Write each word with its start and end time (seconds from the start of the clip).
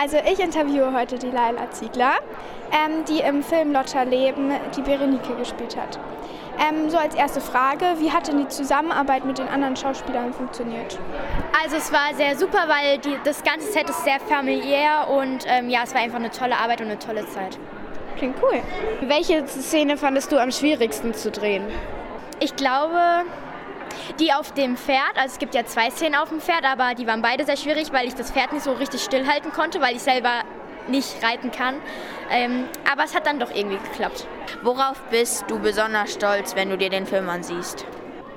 also 0.00 0.16
ich 0.30 0.40
interviewe 0.40 0.92
heute 0.94 1.18
die 1.18 1.30
Laila 1.30 1.70
Ziegler, 1.70 2.14
ähm, 2.72 3.04
die 3.06 3.20
im 3.20 3.42
Film 3.42 3.72
Lotta 3.72 4.02
Leben 4.02 4.50
die 4.76 4.82
Berenike 4.82 5.34
gespielt 5.36 5.76
hat. 5.76 5.98
Ähm, 6.58 6.88
so 6.90 6.96
als 6.96 7.14
erste 7.14 7.40
Frage, 7.40 7.84
wie 7.98 8.10
hat 8.10 8.28
denn 8.28 8.38
die 8.38 8.48
Zusammenarbeit 8.48 9.24
mit 9.24 9.38
den 9.38 9.48
anderen 9.48 9.76
Schauspielern 9.76 10.32
funktioniert? 10.32 10.98
Also 11.62 11.76
es 11.76 11.92
war 11.92 12.14
sehr 12.16 12.36
super, 12.36 12.64
weil 12.66 12.98
die, 12.98 13.16
das 13.24 13.42
ganze 13.42 13.70
Set 13.72 13.88
ist 13.88 14.04
sehr 14.04 14.20
familiär 14.20 15.08
und 15.08 15.44
ähm, 15.46 15.68
ja, 15.68 15.80
es 15.84 15.94
war 15.94 16.00
einfach 16.00 16.18
eine 16.18 16.30
tolle 16.30 16.56
Arbeit 16.56 16.80
und 16.80 16.86
eine 16.86 16.98
tolle 16.98 17.26
Zeit. 17.26 17.58
Klingt 18.16 18.36
cool. 18.42 18.60
Welche 19.02 19.46
Szene 19.46 19.96
fandest 19.96 20.32
du 20.32 20.38
am 20.38 20.50
schwierigsten 20.50 21.14
zu 21.14 21.30
drehen? 21.30 21.64
Ich 22.40 22.56
glaube, 22.56 23.24
die 24.18 24.32
auf 24.32 24.52
dem 24.52 24.76
Pferd, 24.76 25.16
also 25.16 25.32
es 25.32 25.38
gibt 25.38 25.54
ja 25.54 25.64
zwei 25.64 25.90
Szenen 25.90 26.14
auf 26.14 26.28
dem 26.28 26.40
Pferd, 26.40 26.64
aber 26.64 26.94
die 26.94 27.06
waren 27.06 27.22
beide 27.22 27.44
sehr 27.44 27.56
schwierig, 27.56 27.92
weil 27.92 28.06
ich 28.06 28.14
das 28.14 28.30
Pferd 28.30 28.52
nicht 28.52 28.64
so 28.64 28.72
richtig 28.72 29.02
stillhalten 29.02 29.52
konnte, 29.52 29.80
weil 29.80 29.96
ich 29.96 30.02
selber 30.02 30.42
nicht 30.88 31.22
reiten 31.22 31.50
kann. 31.50 31.76
Ähm, 32.30 32.66
aber 32.90 33.04
es 33.04 33.14
hat 33.14 33.26
dann 33.26 33.38
doch 33.38 33.50
irgendwie 33.54 33.78
geklappt. 33.78 34.26
Worauf 34.62 35.00
bist 35.10 35.44
du 35.48 35.58
besonders 35.58 36.12
stolz, 36.12 36.54
wenn 36.56 36.70
du 36.70 36.76
dir 36.76 36.90
den 36.90 37.06
Film 37.06 37.28
ansiehst? 37.28 37.84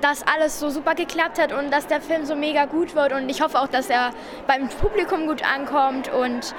Dass 0.00 0.26
alles 0.26 0.60
so 0.60 0.68
super 0.70 0.94
geklappt 0.94 1.40
hat 1.40 1.52
und 1.52 1.70
dass 1.72 1.86
der 1.86 2.00
Film 2.00 2.26
so 2.26 2.34
mega 2.34 2.66
gut 2.66 2.94
wird 2.94 3.12
und 3.12 3.28
ich 3.28 3.40
hoffe 3.40 3.58
auch, 3.58 3.68
dass 3.68 3.88
er 3.88 4.10
beim 4.46 4.68
Publikum 4.68 5.26
gut 5.26 5.42
ankommt 5.44 6.12
und 6.12 6.54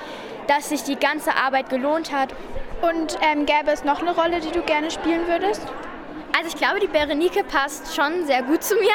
dass 0.48 0.70
sich 0.70 0.84
die 0.84 0.96
ganze 0.96 1.36
Arbeit 1.36 1.70
gelohnt 1.70 2.12
hat. 2.12 2.34
Und 2.82 3.18
ähm, 3.22 3.46
gäbe 3.46 3.72
es 3.72 3.84
noch 3.84 4.02
eine 4.02 4.14
Rolle, 4.14 4.40
die 4.42 4.52
du 4.52 4.62
gerne 4.62 4.92
spielen 4.92 5.28
würdest? 5.28 5.62
Also 6.38 6.50
ich 6.50 6.56
glaube, 6.58 6.82
die 6.82 6.88
Berenike 6.88 7.46
passt 7.46 7.96
schon 7.96 8.26
sehr 8.26 8.44
gut 8.44 8.62
zu 8.62 8.76
mir. 8.76 8.90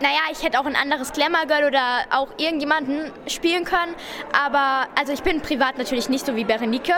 Naja, 0.00 0.18
ich 0.32 0.42
hätte 0.42 0.58
auch 0.58 0.66
ein 0.66 0.74
anderes 0.74 1.12
Glamour 1.12 1.46
Girl 1.46 1.68
oder 1.68 2.00
auch 2.10 2.26
irgendjemanden 2.38 3.12
spielen 3.28 3.64
können. 3.64 3.94
Aber, 4.32 4.88
also 4.98 5.12
ich 5.12 5.22
bin 5.22 5.40
privat 5.42 5.78
natürlich 5.78 6.08
nicht 6.08 6.26
so 6.26 6.34
wie 6.34 6.42
Berenike. 6.42 6.94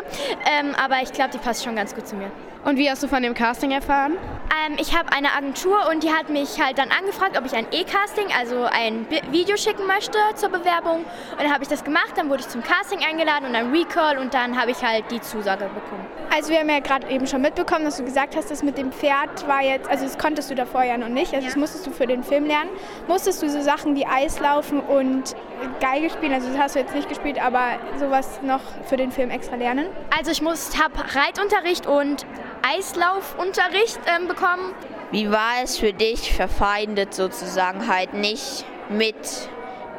Ähm, 0.50 0.74
aber 0.82 1.02
ich 1.02 1.12
glaube, 1.12 1.32
die 1.32 1.38
passt 1.38 1.64
schon 1.64 1.76
ganz 1.76 1.94
gut 1.94 2.08
zu 2.08 2.16
mir. 2.16 2.30
Und 2.64 2.78
wie 2.78 2.90
hast 2.90 3.02
du 3.02 3.08
von 3.08 3.22
dem 3.22 3.34
Casting 3.34 3.72
erfahren? 3.72 4.16
Ähm, 4.54 4.76
ich 4.78 4.96
habe 4.96 5.12
eine 5.12 5.32
Agentur 5.32 5.88
und 5.90 6.02
die 6.02 6.12
hat 6.12 6.28
mich 6.28 6.60
halt 6.62 6.78
dann 6.78 6.90
angefragt, 6.90 7.36
ob 7.38 7.46
ich 7.46 7.54
ein 7.54 7.66
E-Casting, 7.70 8.26
also 8.38 8.64
ein 8.64 9.04
Bi 9.04 9.20
Video 9.30 9.56
schicken 9.56 9.86
möchte 9.86 10.18
zur 10.34 10.50
Bewerbung. 10.50 10.98
Und 11.32 11.40
dann 11.40 11.52
habe 11.52 11.62
ich 11.62 11.68
das 11.68 11.84
gemacht, 11.84 12.12
dann 12.16 12.28
wurde 12.28 12.40
ich 12.40 12.48
zum 12.48 12.62
Casting 12.62 13.00
eingeladen 13.04 13.48
und 13.48 13.54
ein 13.54 13.72
Recall 13.72 14.18
und 14.18 14.34
dann 14.34 14.60
habe 14.60 14.70
ich 14.70 14.82
halt 14.82 15.10
die 15.10 15.20
Zusage 15.20 15.64
bekommen. 15.64 16.06
Also 16.34 16.50
wir 16.50 16.58
haben 16.58 16.68
ja 16.68 16.80
gerade 16.80 17.08
eben 17.08 17.26
schon 17.26 17.42
mitbekommen, 17.42 17.84
dass 17.84 17.96
du 17.96 18.04
gesagt 18.04 18.36
hast, 18.36 18.50
das 18.50 18.62
mit 18.62 18.76
dem 18.76 18.92
Pferd 18.92 19.46
war 19.46 19.62
jetzt, 19.62 19.88
also 19.88 20.04
das 20.04 20.18
konntest 20.18 20.50
du 20.50 20.54
davor 20.54 20.82
ja 20.82 20.98
noch 20.98 21.08
nicht, 21.08 21.32
also 21.32 21.44
ja. 21.44 21.50
das 21.50 21.56
musstest 21.56 21.86
du 21.86 21.90
für 21.90 22.06
den 22.06 22.22
Film 22.22 22.46
lernen. 22.46 22.70
Musstest 23.08 23.42
du 23.42 23.48
so 23.48 23.60
Sachen 23.60 23.94
wie 23.96 24.06
Eislaufen 24.06 24.80
und 24.80 25.34
Geige 25.80 26.10
spielen, 26.10 26.32
also 26.32 26.48
das 26.48 26.58
hast 26.58 26.74
du 26.74 26.80
jetzt 26.80 26.94
nicht 26.94 27.08
gespielt, 27.08 27.42
aber 27.42 27.78
sowas 27.98 28.40
noch 28.42 28.60
für 28.84 28.96
den 28.96 29.12
Film 29.12 29.30
extra 29.30 29.56
lernen? 29.56 29.86
Also 30.16 30.30
ich 30.32 30.42
habe 30.42 30.94
Reitunterricht 31.14 31.86
und 31.86 32.26
Eislaufunterricht 32.66 34.00
ähm, 34.06 34.26
bekommen. 34.26 34.74
Wie 35.10 35.30
war 35.30 35.62
es 35.62 35.78
für 35.78 35.92
dich, 35.92 36.32
verfeindet 36.32 37.14
sozusagen 37.14 37.86
halt 37.88 38.14
nicht 38.14 38.64
mit 38.88 39.48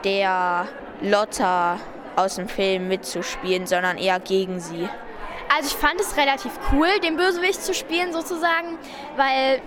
der 0.04 0.68
Lotta 1.02 1.80
aus 2.16 2.36
dem 2.36 2.48
Film 2.48 2.88
mitzuspielen, 2.88 3.68
sondern 3.68 3.98
eher 3.98 4.20
gegen 4.20 4.60
sie? 4.60 4.90
Also 5.56 5.70
ich 5.70 5.76
fand 5.76 6.02
es 6.02 6.18
relativ 6.18 6.52
cool, 6.72 6.88
den 7.04 7.18
Bösewicht 7.18 7.62
zu 7.62 7.74
spielen 7.74 8.12
sozusagen, 8.12 8.78
weil 9.16 9.62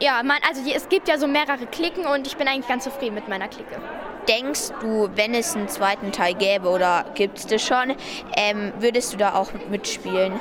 ja, 0.00 0.22
man, 0.22 0.38
also 0.48 0.62
es 0.68 0.88
gibt 0.88 1.08
ja 1.08 1.16
so 1.16 1.26
mehrere 1.26 1.66
Klicken 1.66 2.06
und 2.06 2.26
ich 2.26 2.36
bin 2.36 2.48
eigentlich 2.48 2.68
ganz 2.68 2.84
zufrieden 2.84 3.14
mit 3.14 3.28
meiner 3.28 3.48
Clique. 3.48 3.80
Denkst 4.28 4.72
du, 4.80 5.08
wenn 5.14 5.34
es 5.34 5.56
einen 5.56 5.68
zweiten 5.68 6.12
Teil 6.12 6.34
gäbe 6.34 6.68
oder 6.68 7.06
gibt 7.14 7.38
es 7.38 7.46
das 7.46 7.62
schon, 7.62 7.96
ähm, 8.36 8.72
würdest 8.78 9.12
du 9.12 9.16
da 9.16 9.34
auch 9.34 9.50
mitspielen? 9.70 10.38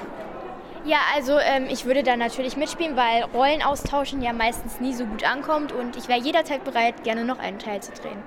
Ja, 0.84 0.98
also 1.16 1.38
ähm, 1.38 1.68
ich 1.70 1.86
würde 1.86 2.02
da 2.02 2.16
natürlich 2.16 2.58
mitspielen, 2.58 2.96
weil 2.96 3.24
Rollen 3.36 3.62
austauschen 3.62 4.24
ja 4.24 4.34
meistens 4.34 4.80
nie 4.80 4.96
so 4.96 5.06
gut 5.06 5.24
ankommt 5.24 5.72
und 5.72 5.96
ich 5.96 6.08
wäre 6.08 6.20
jederzeit 6.20 6.64
bereit, 6.64 7.04
gerne 7.04 7.24
noch 7.24 7.38
einen 7.38 7.60
Teil 7.60 7.84
zu 7.84 7.92
drehen. 7.92 8.24